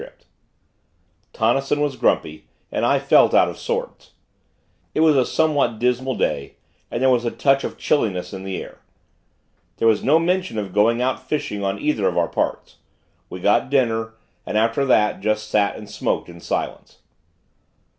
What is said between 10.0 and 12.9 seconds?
no mention of going out fishing on either of our parts.